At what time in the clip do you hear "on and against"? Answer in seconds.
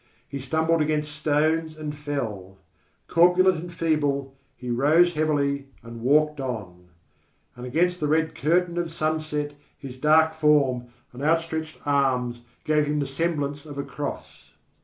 6.41-7.99